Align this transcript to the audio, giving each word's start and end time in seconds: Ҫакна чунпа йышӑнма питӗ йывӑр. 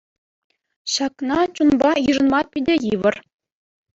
Ҫакна 0.93 1.37
чунпа 1.59 1.91
йышӑнма 2.05 2.41
питӗ 2.55 2.75
йывӑр. 2.87 3.15